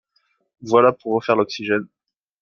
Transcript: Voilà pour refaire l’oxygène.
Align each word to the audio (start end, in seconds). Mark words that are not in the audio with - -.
Voilà 0.63 0.93
pour 0.93 1.13
refaire 1.13 1.35
l’oxygène. 1.35 1.85